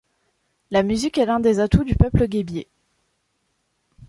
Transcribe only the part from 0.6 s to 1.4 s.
La musique est l'un